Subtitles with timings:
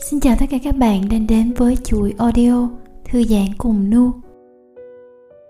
[0.00, 2.68] Xin chào tất cả các bạn đang đến với chuỗi audio
[3.04, 4.10] Thư giãn cùng Nu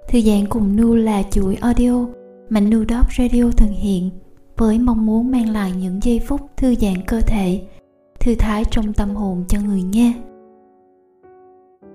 [0.09, 2.07] Thư giãn cùng Nu là chuỗi audio
[2.51, 4.11] mà Nu Dog Radio thực hiện
[4.57, 7.63] với mong muốn mang lại những giây phút thư giãn cơ thể,
[8.21, 10.13] thư thái trong tâm hồn cho người nghe.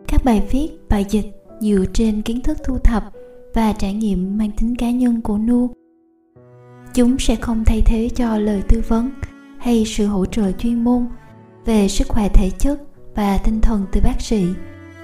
[0.07, 1.25] Các bài viết, bài dịch
[1.59, 3.03] dựa trên kiến thức thu thập
[3.53, 5.69] và trải nghiệm mang tính cá nhân của Nu.
[6.93, 9.09] Chúng sẽ không thay thế cho lời tư vấn
[9.57, 11.05] hay sự hỗ trợ chuyên môn
[11.65, 12.81] về sức khỏe thể chất
[13.15, 14.45] và tinh thần từ bác sĩ,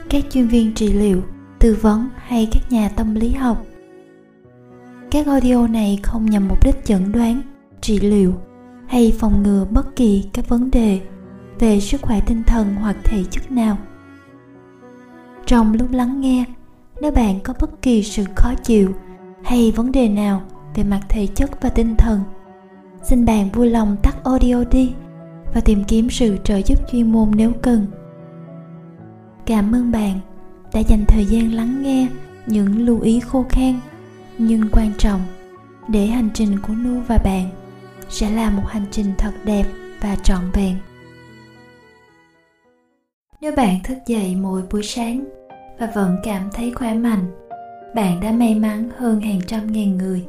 [0.09, 1.21] các chuyên viên trị liệu,
[1.59, 3.65] tư vấn hay các nhà tâm lý học.
[5.11, 7.41] Các audio này không nhằm mục đích chẩn đoán,
[7.81, 8.33] trị liệu
[8.87, 11.01] hay phòng ngừa bất kỳ các vấn đề
[11.59, 13.77] về sức khỏe tinh thần hoặc thể chất nào.
[15.45, 16.45] Trong lúc lắng nghe,
[17.01, 18.93] nếu bạn có bất kỳ sự khó chịu
[19.43, 20.41] hay vấn đề nào
[20.75, 22.19] về mặt thể chất và tinh thần,
[23.03, 24.93] xin bạn vui lòng tắt audio đi
[25.53, 27.85] và tìm kiếm sự trợ giúp chuyên môn nếu cần.
[29.45, 30.19] Cảm ơn bạn
[30.73, 32.07] đã dành thời gian lắng nghe
[32.45, 33.79] những lưu ý khô khan,
[34.37, 35.21] nhưng quan trọng,
[35.87, 37.49] để hành trình của nu và bạn
[38.09, 39.65] sẽ là một hành trình thật đẹp
[40.01, 40.75] và trọn vẹn.
[43.41, 45.25] Nếu bạn thức dậy mỗi buổi sáng
[45.79, 47.25] và vẫn cảm thấy khỏe mạnh,
[47.95, 50.25] bạn đã may mắn hơn hàng trăm ngàn người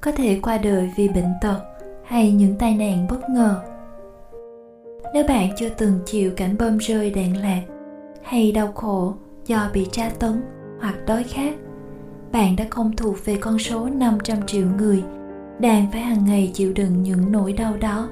[0.00, 1.60] có thể qua đời vì bệnh tật
[2.04, 3.62] hay những tai nạn bất ngờ
[5.14, 7.62] nếu bạn chưa từng chịu cảnh bom rơi đạn lạc
[8.22, 9.14] hay đau khổ
[9.46, 10.42] do bị tra tấn
[10.80, 11.54] hoặc đói khát,
[12.32, 15.02] bạn đã không thuộc về con số 500 triệu người
[15.58, 18.08] đang phải hàng ngày chịu đựng những nỗi đau đó.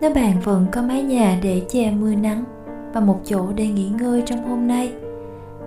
[0.00, 2.44] Nếu bạn vẫn có mái nhà để che mưa nắng
[2.94, 4.92] và một chỗ để nghỉ ngơi trong hôm nay,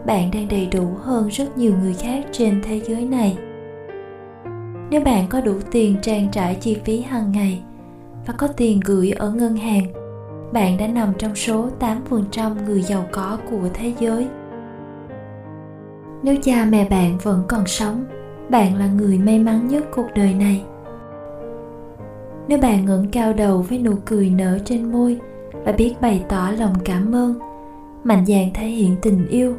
[0.05, 3.37] bạn đang đầy đủ hơn rất nhiều người khác trên thế giới này.
[4.89, 7.61] Nếu bạn có đủ tiền trang trải chi phí hàng ngày
[8.25, 9.85] và có tiền gửi ở ngân hàng,
[10.53, 11.69] bạn đã nằm trong số
[12.09, 14.27] 8% người giàu có của thế giới.
[16.23, 18.05] Nếu cha mẹ bạn vẫn còn sống,
[18.49, 20.63] bạn là người may mắn nhất cuộc đời này.
[22.47, 25.19] Nếu bạn ngẩng cao đầu với nụ cười nở trên môi
[25.65, 27.39] và biết bày tỏ lòng cảm ơn,
[28.03, 29.55] mạnh dạn thể hiện tình yêu,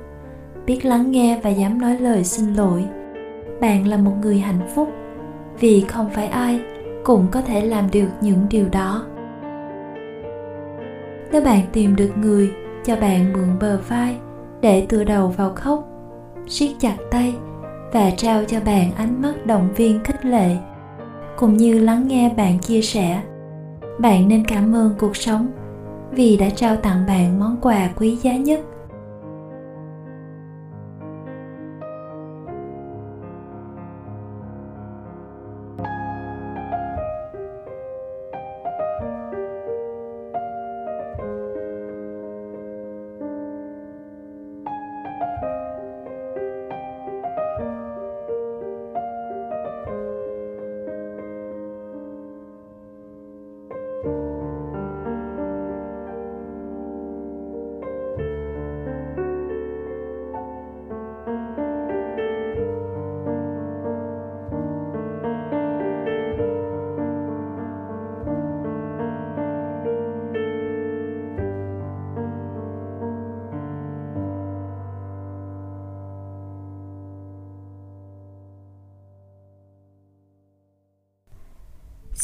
[0.67, 2.85] biết lắng nghe và dám nói lời xin lỗi,
[3.61, 4.89] bạn là một người hạnh phúc
[5.61, 6.61] vì không phải ai
[7.07, 9.05] cũng có thể làm được những điều đó.
[11.33, 12.53] Nếu bạn tìm được người
[12.85, 14.17] cho bạn mượn bờ vai
[14.61, 15.89] để tựa đầu vào khóc,
[16.49, 17.35] siết chặt tay
[17.93, 20.57] và trao cho bạn ánh mắt động viên khích lệ,
[21.37, 23.23] cũng như lắng nghe bạn chia sẻ,
[23.99, 25.47] bạn nên cảm ơn cuộc sống
[26.11, 28.61] vì đã trao tặng bạn món quà quý giá nhất.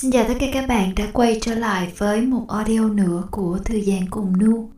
[0.02, 3.58] Xin chào tất cả các bạn đã quay trở lại với một audio nữa của
[3.64, 4.68] Thư giãn cùng Nu.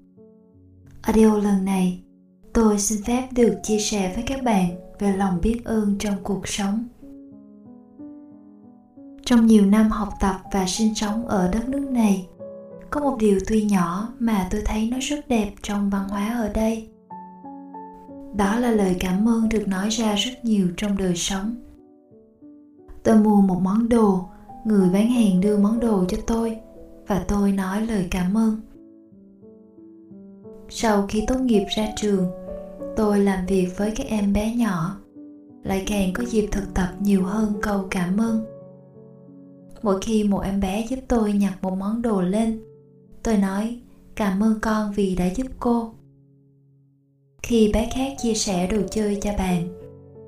[1.02, 2.02] Audio lần này,
[2.52, 4.66] tôi xin phép được chia sẻ với các bạn
[4.98, 6.88] về lòng biết ơn trong cuộc sống.
[9.24, 12.26] Trong nhiều năm học tập và sinh sống ở đất nước này,
[12.90, 16.48] có một điều tuy nhỏ mà tôi thấy nó rất đẹp trong văn hóa ở
[16.48, 16.88] đây.
[18.36, 21.56] Đó là lời cảm ơn được nói ra rất nhiều trong đời sống.
[23.02, 24.28] Tôi mua một món đồ
[24.64, 26.56] người bán hàng đưa món đồ cho tôi
[27.06, 28.60] và tôi nói lời cảm ơn.
[30.68, 32.30] Sau khi tốt nghiệp ra trường,
[32.96, 35.00] tôi làm việc với các em bé nhỏ,
[35.62, 38.44] lại càng có dịp thực tập nhiều hơn câu cảm ơn.
[39.82, 42.60] Mỗi khi một em bé giúp tôi nhặt một món đồ lên,
[43.22, 43.80] tôi nói
[44.16, 45.92] cảm ơn con vì đã giúp cô.
[47.42, 49.68] Khi bé khác chia sẻ đồ chơi cho bạn,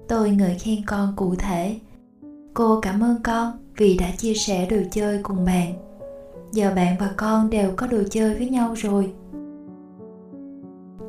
[0.08, 1.78] tôi ngợi khen con cụ thể
[2.56, 5.74] cô cảm ơn con vì đã chia sẻ đồ chơi cùng bạn.
[6.52, 9.12] Giờ bạn và con đều có đồ chơi với nhau rồi.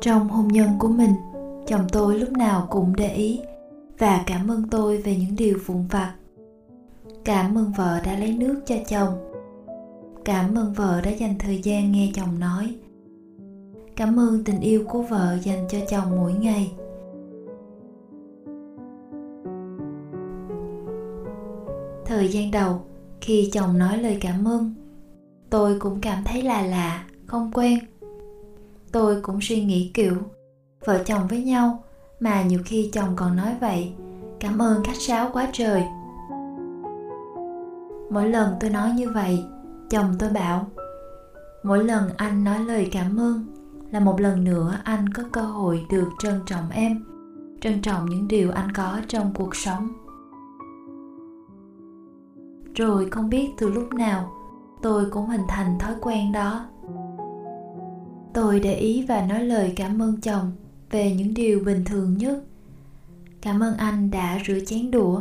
[0.00, 1.10] Trong hôn nhân của mình,
[1.66, 3.40] chồng tôi lúc nào cũng để ý
[3.98, 6.14] và cảm ơn tôi về những điều vụn vặt.
[7.24, 9.14] Cảm ơn vợ đã lấy nước cho chồng.
[10.24, 12.74] Cảm ơn vợ đã dành thời gian nghe chồng nói.
[13.96, 16.72] Cảm ơn tình yêu của vợ dành cho chồng mỗi ngày.
[22.18, 22.84] Thời gian đầu
[23.20, 24.74] khi chồng nói lời cảm ơn.
[25.50, 27.78] Tôi cũng cảm thấy là lạ, không quen.
[28.92, 30.16] Tôi cũng suy nghĩ kiểu,
[30.84, 31.84] vợ chồng với nhau,
[32.20, 33.92] mà nhiều khi chồng còn nói vậy,
[34.40, 35.82] cảm ơn khách sáo quá trời.
[38.10, 39.44] Mỗi lần tôi nói như vậy,
[39.90, 40.66] chồng tôi bảo,
[41.62, 43.46] mỗi lần anh nói lời cảm ơn
[43.90, 47.04] là một lần nữa anh có cơ hội được trân trọng em,
[47.60, 50.07] trân trọng những điều anh có trong cuộc sống
[52.78, 54.32] rồi không biết từ lúc nào
[54.82, 56.66] tôi cũng hình thành thói quen đó.
[58.34, 60.52] Tôi để ý và nói lời cảm ơn chồng
[60.90, 62.44] về những điều bình thường nhất.
[63.42, 65.20] Cảm ơn anh đã rửa chén đũa.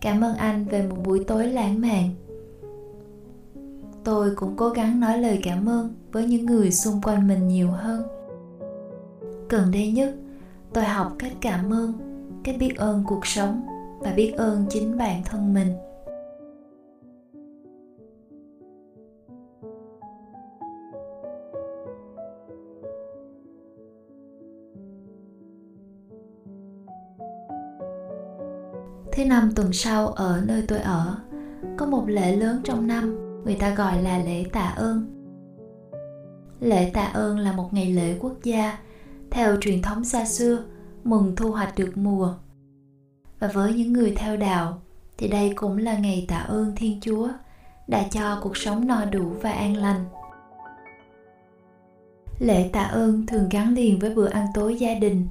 [0.00, 2.10] Cảm ơn anh về một buổi tối lãng mạn.
[4.04, 7.70] Tôi cũng cố gắng nói lời cảm ơn với những người xung quanh mình nhiều
[7.70, 8.02] hơn.
[9.48, 10.14] Gần đây nhất,
[10.72, 11.92] tôi học cách cảm ơn,
[12.44, 13.66] cách biết ơn cuộc sống
[14.00, 15.68] và biết ơn chính bản thân mình.
[29.36, 31.16] Năm tuần sau ở nơi tôi ở,
[31.76, 35.06] có một lễ lớn trong năm, người ta gọi là lễ tạ ơn.
[36.60, 38.78] Lễ tạ ơn là một ngày lễ quốc gia.
[39.30, 40.58] Theo truyền thống xa xưa,
[41.04, 42.34] mừng thu hoạch được mùa.
[43.38, 44.78] Và với những người theo đạo,
[45.18, 47.28] thì đây cũng là ngày tạ ơn thiên chúa
[47.88, 50.04] đã cho cuộc sống no đủ và an lành.
[52.38, 55.26] Lễ tạ ơn thường gắn liền với bữa ăn tối gia đình,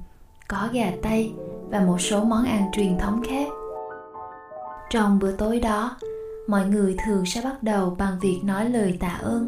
[0.48, 1.32] có gà tây
[1.68, 3.46] và một số món ăn truyền thống khác
[4.90, 5.96] trong bữa tối đó,
[6.48, 9.46] mọi người thường sẽ bắt đầu bằng việc nói lời tạ ơn.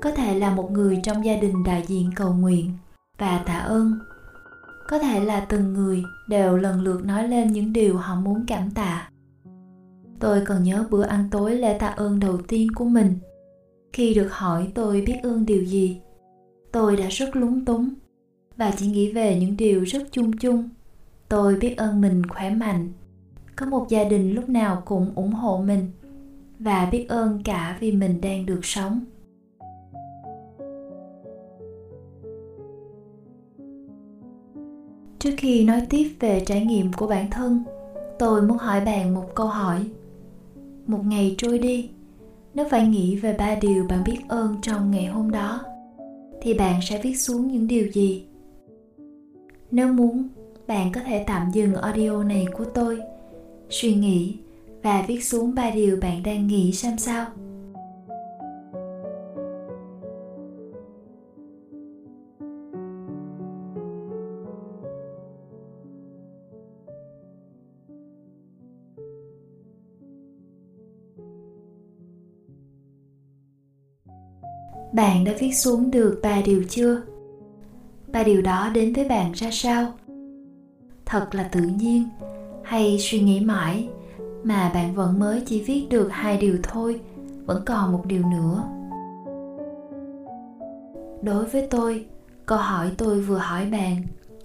[0.00, 2.72] Có thể là một người trong gia đình đại diện cầu nguyện
[3.18, 3.98] và tạ ơn.
[4.88, 8.70] Có thể là từng người đều lần lượt nói lên những điều họ muốn cảm
[8.70, 9.10] tạ.
[10.20, 13.18] Tôi còn nhớ bữa ăn tối lễ tạ ơn đầu tiên của mình.
[13.92, 16.00] Khi được hỏi tôi biết ơn điều gì,
[16.72, 17.88] tôi đã rất lúng túng
[18.56, 20.68] và chỉ nghĩ về những điều rất chung chung.
[21.28, 22.92] Tôi biết ơn mình khỏe mạnh
[23.56, 25.90] có một gia đình lúc nào cũng ủng hộ mình
[26.58, 29.00] và biết ơn cả vì mình đang được sống.
[35.18, 37.64] Trước khi nói tiếp về trải nghiệm của bản thân,
[38.18, 39.84] tôi muốn hỏi bạn một câu hỏi.
[40.86, 41.90] Một ngày trôi đi
[42.54, 45.60] nếu phải nghĩ về ba điều bạn biết ơn trong ngày hôm đó,
[46.40, 48.26] thì bạn sẽ viết xuống những điều gì?
[49.70, 50.28] Nếu muốn,
[50.66, 53.00] bạn có thể tạm dừng audio này của tôi
[53.70, 54.38] suy nghĩ
[54.82, 57.26] và viết xuống ba điều bạn đang nghĩ xem sao.
[74.92, 77.02] Bạn đã viết xuống được ba điều chưa?
[78.12, 79.92] Ba điều đó đến với bạn ra sao?
[81.06, 82.08] Thật là tự nhiên
[82.66, 83.88] hay suy nghĩ mãi,
[84.42, 87.00] mà bạn vẫn mới chỉ viết được hai điều thôi,
[87.44, 88.62] vẫn còn một điều nữa.
[91.22, 92.06] Đối với tôi,
[92.46, 93.96] câu hỏi tôi vừa hỏi bạn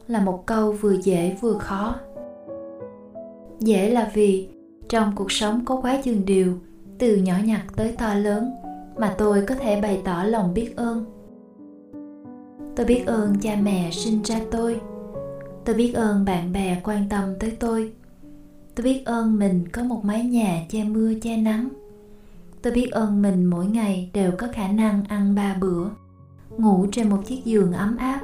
[0.08, 1.96] là một câu vừa dễ vừa khó.
[3.60, 4.50] Dễ là vì
[4.90, 6.54] trong cuộc sống có quá chừng điều,
[6.98, 8.52] từ nhỏ nhặt tới to lớn,
[8.98, 11.06] mà tôi có thể bày tỏ lòng biết ơn.
[12.76, 14.82] Tôi biết ơn cha mẹ sinh ra tôi.
[15.66, 17.92] Tôi biết ơn bạn bè quan tâm tới tôi
[18.76, 21.70] tôi biết ơn mình có một mái nhà che mưa che nắng.
[22.62, 25.86] Tôi biết ơn mình mỗi ngày đều có khả năng ăn ba bữa,
[26.58, 28.20] ngủ trên một chiếc giường ấm áp.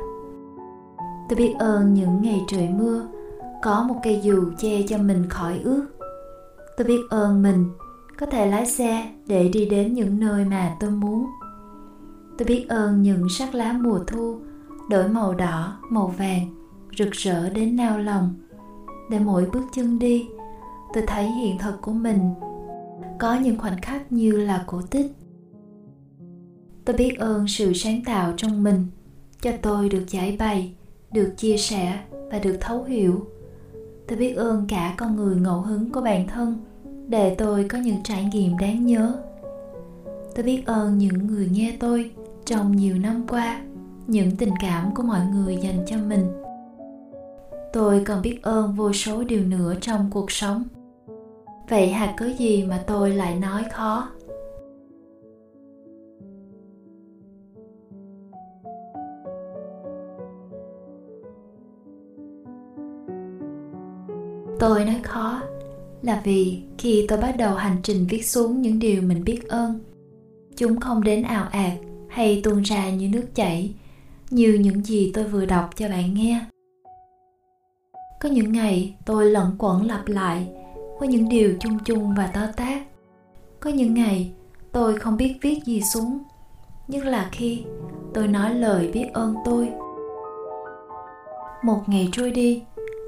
[1.30, 3.08] Tôi biết ơn những ngày trời mưa,
[3.63, 5.86] có một cây dù che cho mình khỏi ướt.
[6.77, 7.66] Tôi biết ơn mình
[8.18, 11.25] có thể lái xe để đi đến những nơi mà tôi muốn.
[12.38, 14.38] Tôi biết ơn những sắc lá mùa thu
[14.89, 16.48] đổi màu đỏ, màu vàng,
[16.98, 18.34] rực rỡ đến nao lòng
[19.10, 20.27] để mỗi bước chân đi
[20.94, 22.34] tôi thấy hiện thực của mình
[23.20, 25.12] có những khoảnh khắc như là cổ tích.
[26.86, 28.88] Tôi biết ơn sự sáng tạo trong mình,
[29.41, 30.74] cho tôi được giải bày,
[31.12, 32.00] được chia sẻ
[32.32, 33.27] và được thấu hiểu.
[34.08, 36.58] Tôi biết ơn cả con người ngẫu hứng của bản thân
[37.08, 39.15] để tôi có những trải nghiệm đáng nhớ.
[40.36, 42.12] Tôi biết ơn những người nghe tôi
[42.46, 43.62] trong nhiều năm qua,
[44.08, 46.25] những tình cảm của mọi người dành cho mình.
[47.74, 50.63] Tôi còn biết ơn vô số điều nữa trong cuộc sống
[51.70, 54.10] vậy hà cớ gì mà tôi lại nói khó?
[64.60, 65.42] Tôi nói khó
[66.02, 69.80] là vì khi tôi bắt đầu hành trình viết xuống những điều mình biết ơn,
[70.58, 71.74] chúng không đến ảo ạt
[72.10, 73.74] hay tuôn ra như nước chảy
[74.30, 76.46] như những gì tôi vừa đọc cho bạn nghe.
[78.20, 80.48] Có những ngày tôi lẩn quẩn lặp lại
[81.00, 82.82] có những điều chung chung và to tát.
[83.60, 84.32] Có những ngày,
[84.72, 86.20] tôi không biết viết gì xuống,
[86.88, 87.63] nhưng là khi
[88.13, 89.70] tôi nói lời biết ơn tôi.
[91.63, 92.63] Một ngày trôi đi,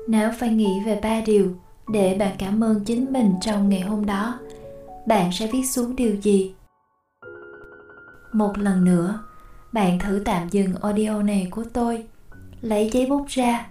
[0.07, 1.51] nếu phải nghĩ về ba điều
[1.87, 4.39] để bạn cảm ơn chính mình trong ngày hôm đó,
[5.07, 6.53] bạn sẽ viết xuống điều gì?
[8.33, 9.19] Một lần nữa,
[9.73, 12.03] bạn thử tạm dừng audio này của tôi,
[12.61, 13.67] lấy giấy bút ra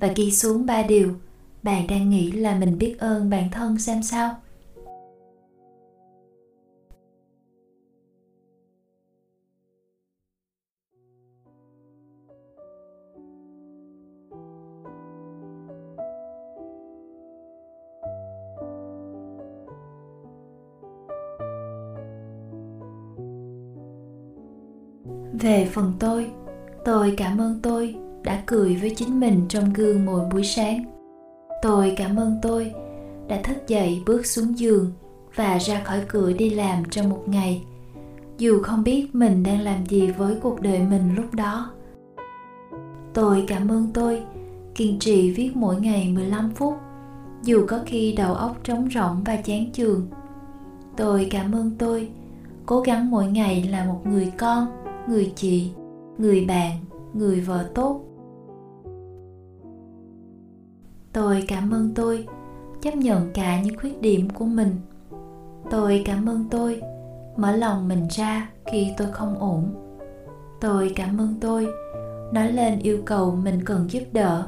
[0.00, 1.14] và ghi xuống ba điều
[1.62, 4.34] bạn đang nghĩ là mình biết ơn bản thân xem sao?
[25.32, 26.30] Về phần tôi
[26.84, 30.97] tôi cảm ơn tôi đã cười với chính mình trong gương mỗi buổi sáng
[31.62, 32.72] tôi cảm ơn tôi
[33.28, 34.92] đã thức dậy, bước xuống giường
[35.34, 37.62] và ra khỏi cửa đi làm trong một ngày.
[38.38, 41.70] Dù không biết mình đang làm gì với cuộc đời mình lúc đó.
[43.14, 44.22] Tôi cảm ơn tôi
[44.74, 46.74] kiên trì viết mỗi ngày 15 phút,
[47.42, 50.06] dù có khi đầu óc trống rỗng và chán chường.
[50.96, 52.08] Tôi cảm ơn tôi
[52.66, 54.66] cố gắng mỗi ngày là một người con,
[55.08, 55.70] người chị,
[56.18, 56.72] người bạn,
[57.12, 58.07] người vợ tốt.
[61.18, 62.26] Tôi cảm ơn tôi,
[62.82, 64.76] chấp nhận cả những khuyết điểm của mình.
[65.70, 66.82] Tôi cảm ơn tôi,
[67.36, 69.74] mở lòng mình ra khi tôi không ổn.
[70.60, 71.66] Tôi cảm ơn tôi,
[72.32, 74.46] nói lên yêu cầu mình cần giúp đỡ.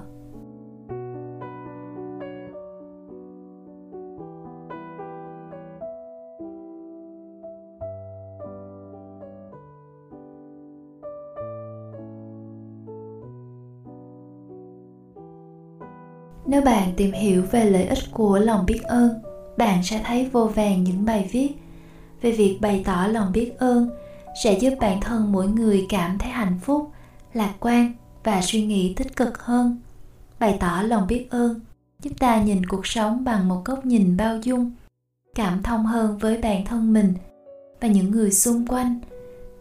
[16.61, 19.23] Nếu bạn tìm hiểu về lợi ích của lòng biết ơn,
[19.57, 21.53] bạn sẽ thấy vô vàng những bài viết.
[22.23, 23.91] Về việc bày tỏ lòng biết ơn
[24.45, 26.91] sẽ giúp bản thân mỗi người cảm thấy hạnh phúc,
[27.35, 27.93] lạc quan
[28.25, 29.81] và suy nghĩ tích cực hơn.
[30.39, 31.61] Bày tỏ lòng biết ơn,
[32.03, 34.71] giúp ta nhìn cuộc sống bằng một góc nhìn bao dung,
[35.35, 37.15] cảm thông hơn với bản thân mình
[37.81, 39.01] và những người xung quanh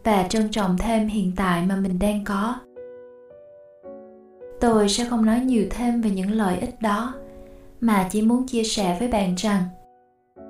[0.03, 2.55] và trân trọng thêm hiện tại mà mình đang có
[4.61, 7.13] tôi sẽ không nói nhiều thêm về những lợi ích đó,
[7.81, 9.63] mà chỉ muốn chia sẻ với bạn rằng,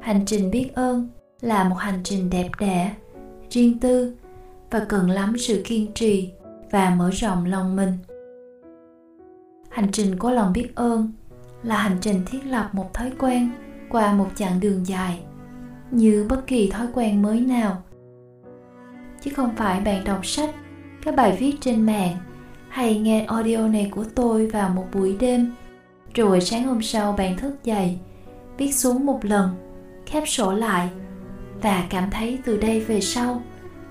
[0.01, 1.07] hành trình biết ơn
[1.41, 2.95] là một hành trình đẹp đẽ,
[3.49, 4.13] riêng tư
[4.71, 6.31] và cần lắm sự kiên trì
[6.71, 7.93] và mở rộng lòng mình.
[9.69, 11.11] Hành trình của lòng biết ơn
[11.63, 13.49] là hành trình thiết lập một thói quen
[13.89, 15.19] qua một chặng đường dài,
[15.91, 17.83] như bất kỳ thói quen mới nào.
[19.21, 20.55] Chứ không phải bạn đọc sách,
[21.03, 22.17] các bài viết trên mạng
[22.69, 25.51] hay nghe audio này của tôi vào một buổi đêm.
[26.13, 27.97] Rồi sáng hôm sau bạn thức dậy,
[28.57, 29.49] viết xuống một lần,
[30.05, 30.89] khép sổ lại
[31.61, 33.41] và cảm thấy từ đây về sau,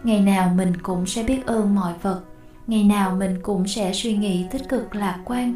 [0.04, 2.22] ngày nào mình cũng sẽ biết ơn mọi vật,
[2.66, 5.54] ngày nào mình cũng sẽ suy nghĩ tích cực lạc quan.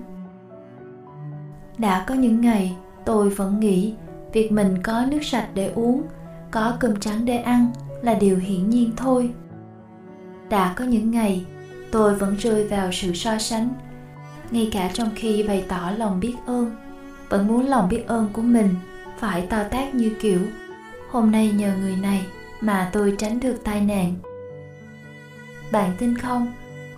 [1.79, 3.95] Đã có những ngày, tôi vẫn nghĩ
[4.33, 6.03] việc mình có nước sạch để uống,
[6.51, 7.67] có cơm trắng để ăn
[8.03, 9.31] là điều hiển nhiên thôi.
[10.49, 11.45] Đã có những ngày
[11.93, 13.69] tôi vẫn rơi vào sự so sánh.
[14.51, 16.77] Ngay cả trong khi bày tỏ lòng biết ơn,
[17.29, 18.75] vẫn muốn lòng biết ơn của mình
[19.19, 20.41] phải to tác như kiểu,
[21.11, 22.27] hôm nay nhờ người này
[22.61, 24.15] mà tôi tránh được tai nạn.
[25.73, 26.53] Bạn tin không?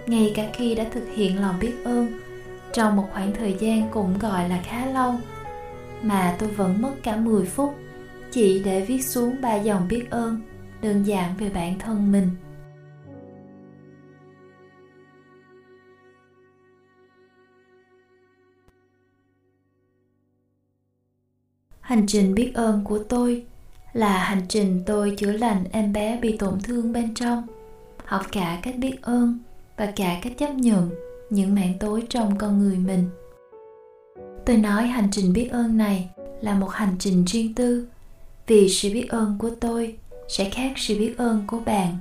[0.07, 2.21] Ngay cả khi đã thực hiện lòng biết ơn,
[2.73, 5.15] trong một khoảng thời gian cũng gọi là khá lâu,
[6.03, 7.75] mà tôi vẫn mất cả 10 phút
[8.31, 10.41] chỉ để viết xuống ba dòng biết ơn
[10.83, 12.31] đơn giản về bản thân mình.
[21.85, 23.45] Hành trình biết ơn của tôi
[23.93, 27.47] là hành trình tôi chữa lành em bé bị tổn thương bên trong.
[28.05, 29.39] Học cả cách biết ơn
[29.77, 30.91] và cả cách chấp nhận
[31.31, 33.09] những mảng tối trong con người mình.
[34.47, 36.11] Tôi nói hành trình biết ơn này
[36.41, 37.87] là một hành trình riêng tư,
[38.47, 39.97] vì sự biết ơn của tôi
[40.29, 41.97] sẽ khác sự biết ơn của bạn.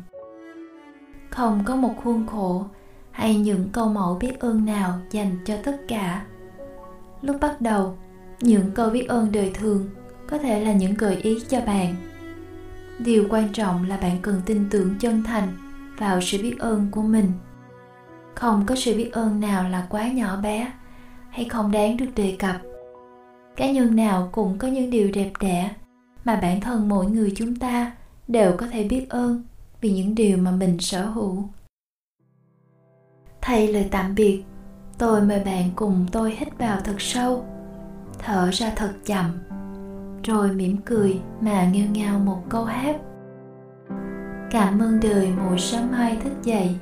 [1.30, 2.66] Không có một khuôn khổ
[3.12, 6.25] hay những câu mẫu biết ơn nào dành cho tất cả.
[7.22, 7.98] Lúc bắt đầu
[8.43, 9.89] những câu biết ơn đời thường
[10.27, 11.95] có thể là những gợi ý cho bạn.
[13.00, 15.57] Điều quan trọng là bạn cần tin tưởng chân thành
[15.97, 17.31] vào sự biết ơn của mình.
[18.35, 20.71] Không có sự biết ơn nào là quá nhỏ bé
[21.29, 22.55] hay không đáng được đề cập.
[23.55, 25.71] Cá nhân nào cũng có những điều đẹp đẽ
[26.25, 27.91] mà bản thân mỗi người chúng ta
[28.27, 29.43] đều có thể biết ơn
[29.81, 31.43] vì những điều mà mình sở hữu.
[33.41, 34.43] Thay lời tạm biệt,
[34.97, 37.45] tôi mời bạn cùng tôi hít vào thật sâu
[38.20, 39.25] thở ra thật chậm,
[40.24, 42.96] rồi mỉm cười mà nghêu ngao một câu hát.
[44.51, 46.75] Cảm ơn đời mỗi sớm mai thức dậy,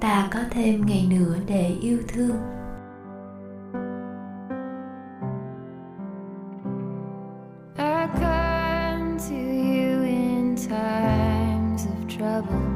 [0.00, 2.36] ta có thêm ngày nữa để yêu thương.
[12.18, 12.75] Stay